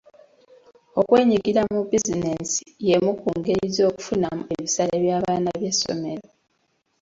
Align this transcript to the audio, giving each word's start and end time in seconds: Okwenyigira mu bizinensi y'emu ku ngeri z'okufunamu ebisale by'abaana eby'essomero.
Okwenyigira 0.99 1.61
mu 1.73 1.81
bizinensi 1.89 2.61
y'emu 2.87 3.11
ku 3.21 3.29
ngeri 3.37 3.65
z'okufunamu 3.75 4.43
ebisale 4.55 4.95
by'abaana 5.03 5.47
eby'essomero. 5.55 6.27